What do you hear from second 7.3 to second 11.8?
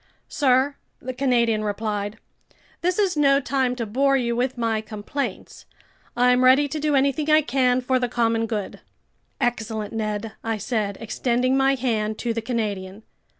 can for the common good." "Excellent, Ned," I said, extending my